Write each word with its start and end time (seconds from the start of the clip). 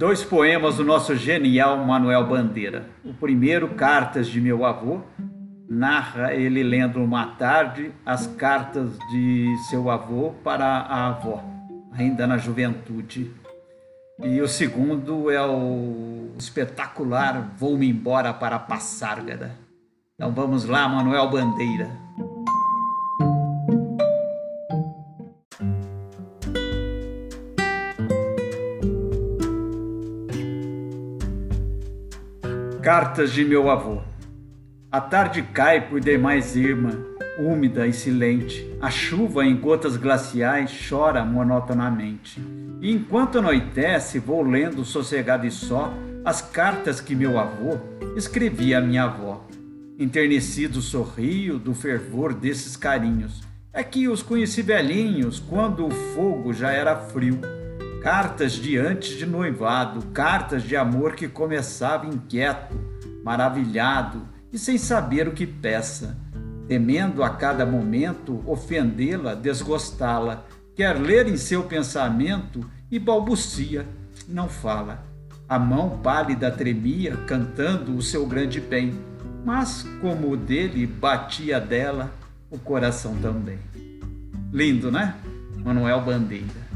Dois 0.00 0.24
poemas 0.24 0.76
do 0.76 0.82
nosso 0.82 1.14
genial 1.14 1.76
Manuel 1.76 2.26
Bandeira. 2.26 2.88
O 3.04 3.12
primeiro, 3.12 3.74
Cartas 3.74 4.28
de 4.28 4.40
Meu 4.40 4.64
Avô, 4.64 5.02
narra 5.68 6.32
ele 6.32 6.62
lendo 6.62 7.04
uma 7.04 7.26
tarde 7.32 7.92
as 8.06 8.26
cartas 8.26 8.96
de 9.10 9.54
seu 9.68 9.90
avô 9.90 10.30
para 10.42 10.64
a 10.64 11.08
avó, 11.08 11.44
ainda 11.92 12.26
na 12.26 12.38
juventude. 12.38 13.30
E 14.22 14.40
o 14.40 14.48
segundo 14.48 15.30
é 15.30 15.44
o 15.44 16.30
espetacular 16.38 17.52
Vou-me 17.58 17.86
embora 17.86 18.32
para 18.32 18.58
Passárgada. 18.58 19.54
Então 20.14 20.32
vamos 20.32 20.64
lá, 20.64 20.88
Manuel 20.88 21.28
Bandeira. 21.28 21.90
Cartas 32.82 33.30
de 33.32 33.44
meu 33.44 33.68
avô. 33.68 34.00
A 34.90 35.02
tarde 35.02 35.42
cai 35.42 35.86
por 35.86 36.00
demais 36.00 36.56
irmã, 36.56 36.92
úmida 37.38 37.86
e 37.86 37.92
silente. 37.92 38.74
A 38.80 38.90
chuva 38.90 39.44
em 39.44 39.54
gotas 39.54 39.98
glaciais 39.98 40.72
chora 40.88 41.22
monotonamente. 41.22 42.40
E 42.80 42.90
enquanto 42.90 43.38
anoitece, 43.38 44.18
vou 44.18 44.42
lendo 44.42 44.82
sossegado 44.82 45.46
e 45.46 45.50
só 45.50 45.92
as 46.24 46.40
cartas 46.40 47.02
que 47.02 47.14
meu 47.14 47.38
avô 47.38 47.76
escrevia 48.16 48.78
à 48.78 48.80
minha 48.80 49.04
avó. 49.04 49.46
Enternecido 49.98 50.80
sorrio 50.80 51.58
do 51.58 51.74
fervor 51.74 52.32
desses 52.32 52.76
carinhos. 52.76 53.42
É 53.74 53.84
que 53.84 54.08
os 54.08 54.22
conheci 54.22 54.62
velhinhos 54.62 55.38
quando 55.38 55.86
o 55.86 55.90
fogo 55.90 56.54
já 56.54 56.72
era 56.72 56.96
frio. 56.96 57.59
Cartas 58.00 58.52
de 58.52 58.78
antes 58.78 59.18
de 59.18 59.26
noivado, 59.26 60.06
cartas 60.06 60.62
de 60.62 60.74
amor 60.74 61.14
que 61.14 61.28
começava 61.28 62.06
inquieto, 62.06 62.74
maravilhado 63.22 64.26
e 64.50 64.58
sem 64.58 64.78
saber 64.78 65.28
o 65.28 65.32
que 65.32 65.46
peça, 65.46 66.16
temendo 66.66 67.22
a 67.22 67.28
cada 67.28 67.66
momento 67.66 68.42
ofendê-la, 68.46 69.34
desgostá-la, 69.34 70.46
quer 70.74 70.98
ler 70.98 71.28
em 71.28 71.36
seu 71.36 71.64
pensamento 71.64 72.64
e 72.90 72.98
balbucia, 72.98 73.86
não 74.26 74.48
fala. 74.48 75.04
A 75.46 75.58
mão 75.58 75.98
pálida 76.02 76.50
tremia, 76.50 77.18
cantando 77.26 77.94
o 77.94 78.00
seu 78.00 78.24
grande 78.24 78.62
bem, 78.62 78.98
mas 79.44 79.86
como 80.00 80.30
o 80.30 80.36
dele 80.38 80.86
batia 80.86 81.60
dela, 81.60 82.10
o 82.50 82.58
coração 82.58 83.14
também. 83.16 83.58
Lindo, 84.50 84.90
né? 84.90 85.16
Manuel 85.62 86.00
Bandeira. 86.00 86.69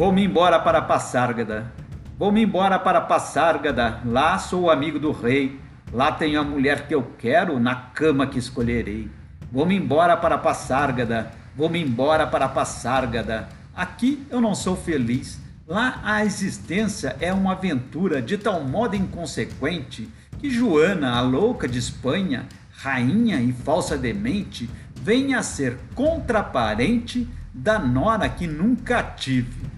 Vou-me 0.00 0.24
embora 0.24 0.58
para 0.58 0.80
Passárgada. 0.80 1.70
Vou-me 2.18 2.42
embora 2.42 2.78
para 2.78 3.02
Passárgada. 3.02 4.00
Lá 4.02 4.38
sou 4.38 4.62
o 4.62 4.70
amigo 4.70 4.98
do 4.98 5.12
rei. 5.12 5.60
Lá 5.92 6.10
tenho 6.10 6.40
a 6.40 6.42
mulher 6.42 6.88
que 6.88 6.94
eu 6.94 7.02
quero, 7.18 7.60
na 7.60 7.74
cama 7.74 8.26
que 8.26 8.38
escolherei. 8.38 9.10
Vou-me 9.52 9.76
embora 9.76 10.16
para 10.16 10.38
Passárgada. 10.38 11.30
Vou-me 11.54 11.82
embora 11.82 12.26
para 12.26 12.48
Passárgada. 12.48 13.50
Aqui 13.76 14.26
eu 14.30 14.40
não 14.40 14.54
sou 14.54 14.74
feliz. 14.74 15.38
Lá 15.68 16.00
a 16.02 16.24
existência 16.24 17.14
é 17.20 17.30
uma 17.30 17.52
aventura 17.52 18.22
de 18.22 18.38
tal 18.38 18.64
modo 18.64 18.96
inconsequente 18.96 20.08
que 20.38 20.48
Joana, 20.48 21.18
a 21.18 21.20
louca 21.20 21.68
de 21.68 21.78
Espanha, 21.78 22.46
rainha 22.72 23.38
e 23.42 23.52
falsa 23.52 23.98
demente, 23.98 24.70
venha 24.96 25.40
a 25.40 25.42
ser 25.42 25.76
contraparente 25.94 27.28
da 27.52 27.78
nora 27.78 28.30
que 28.30 28.46
nunca 28.46 29.02
tive. 29.02 29.69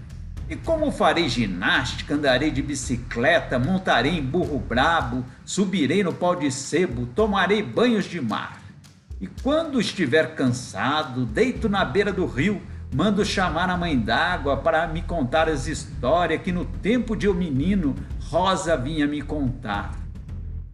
E 0.53 0.55
como 0.55 0.91
farei 0.91 1.27
ginástica, 1.27 2.13
andarei 2.13 2.51
de 2.51 2.61
bicicleta, 2.61 3.57
montarei 3.57 4.19
em 4.19 4.21
burro 4.21 4.59
brabo, 4.59 5.25
subirei 5.43 6.03
no 6.03 6.13
pau 6.13 6.35
de 6.35 6.51
sebo, 6.51 7.07
tomarei 7.07 7.63
banhos 7.63 8.05
de 8.05 8.21
mar. 8.21 8.61
E 9.19 9.25
quando 9.41 9.81
estiver 9.81 10.35
cansado, 10.35 11.25
deito 11.25 11.67
na 11.67 11.83
beira 11.83 12.13
do 12.13 12.27
rio, 12.27 12.61
mando 12.93 13.25
chamar 13.25 13.67
a 13.67 13.75
mãe 13.75 13.97
d'água 13.97 14.55
para 14.57 14.85
me 14.85 15.01
contar 15.01 15.49
as 15.49 15.65
histórias 15.65 16.43
que 16.43 16.51
no 16.51 16.65
tempo 16.65 17.15
de 17.15 17.25
eu 17.25 17.33
menino 17.33 17.95
Rosa 18.29 18.77
vinha 18.77 19.07
me 19.07 19.23
contar. 19.23 19.97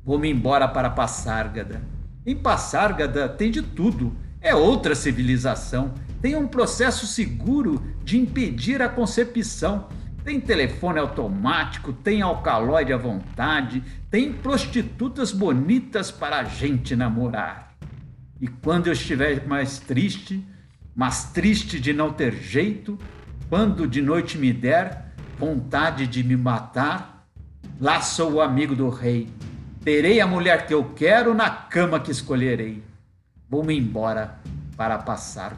Vou-me 0.03 0.29
embora 0.29 0.68
para 0.68 0.89
Passárgada. 0.89 1.81
Em 2.25 2.35
Passárgada 2.35 3.29
tem 3.29 3.50
de 3.50 3.62
tudo, 3.62 4.13
é 4.41 4.55
outra 4.55 4.95
civilização 4.95 5.94
tem 6.22 6.35
um 6.35 6.47
processo 6.47 7.07
seguro 7.07 7.81
de 8.03 8.19
impedir 8.19 8.81
a 8.81 8.89
concepção. 8.89 9.88
Tem 10.23 10.39
telefone 10.39 11.00
automático, 11.00 11.94
tem 11.94 12.22
alcaloide 12.22 12.91
à 12.91 12.97
vontade, 12.97 13.81
tem 14.11 14.33
prostitutas 14.33 15.31
bonitas 15.31 16.11
para 16.11 16.39
a 16.39 16.44
gente 16.44 16.95
namorar. 16.95 17.73
E 18.39 18.47
quando 18.47 18.88
eu 18.88 18.94
estiver 18.94 19.47
mais 19.47 19.79
triste, 19.79 20.45
mais 20.94 21.25
triste 21.25 21.79
de 21.79 21.94
não 21.94 22.11
ter 22.11 22.33
jeito, 22.33 22.97
quando 23.50 23.88
de 23.88 24.01
noite 24.01 24.38
me 24.38 24.51
der 24.51 25.13
vontade 25.38 26.06
de 26.06 26.21
me 26.21 26.35
matar, 26.35 27.25
lá 27.79 28.01
sou 28.01 28.33
o 28.33 28.41
amigo 28.41 28.75
do 28.75 28.89
rei. 28.89 29.29
Terei 29.83 30.19
a 30.19 30.27
mulher 30.27 30.67
que 30.67 30.73
eu 30.73 30.83
quero 30.83 31.33
na 31.33 31.50
cama 31.50 32.00
que 32.00 32.11
escolherei. 32.11 32.88
Vou-me 33.49 33.75
embora 33.75 34.37
para 34.77 34.99
passar. 34.99 35.57